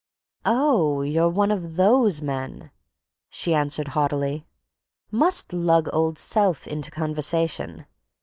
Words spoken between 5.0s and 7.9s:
"must lug old self into conversation.